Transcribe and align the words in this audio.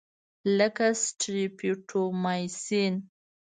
لکه 0.57 0.85
سټریپټومایسین. 1.03 2.93